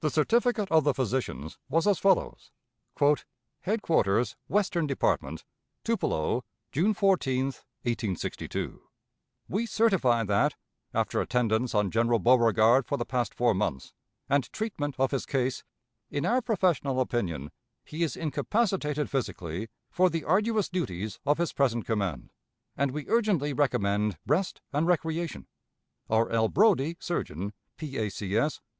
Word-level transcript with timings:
The 0.00 0.10
certificate 0.10 0.72
of 0.72 0.82
the 0.82 0.92
physicians 0.92 1.56
was 1.68 1.86
as 1.86 2.00
follows: 2.00 2.50
"HEADQUARTERS, 3.64 4.34
WESTERN 4.48 4.88
DEPARTMENT, 4.88 5.44
"TUPELO, 5.84 6.42
June 6.72 6.94
14, 6.94 7.44
1862. 7.46 8.82
"We 9.46 9.64
certify 9.66 10.24
that, 10.24 10.56
after 10.92 11.20
attendance 11.20 11.76
on 11.76 11.92
General 11.92 12.18
Beauregard 12.18 12.86
for 12.86 12.98
the 12.98 13.04
past 13.04 13.32
four 13.36 13.54
months, 13.54 13.92
and 14.28 14.52
treatment 14.52 14.96
of 14.98 15.12
his 15.12 15.24
case, 15.24 15.62
in 16.10 16.26
our 16.26 16.42
professional 16.42 17.00
opinion 17.00 17.52
he 17.84 18.02
is 18.02 18.16
incapacitated 18.16 19.08
physically 19.08 19.68
for 19.92 20.10
the 20.10 20.24
arduous 20.24 20.68
duties 20.68 21.20
of 21.24 21.38
his 21.38 21.52
present 21.52 21.86
command, 21.86 22.30
and 22.76 22.90
we 22.90 23.08
urgently 23.08 23.52
recommend 23.52 24.18
rest 24.26 24.60
and 24.72 24.88
recreation. 24.88 25.46
"R. 26.10 26.28
L. 26.30 26.48
Brodie, 26.48 26.96
Surgeon, 26.98 27.52
P. 27.76 27.96
A. 27.96 28.10
C. 28.10 28.36
S. 28.36 28.60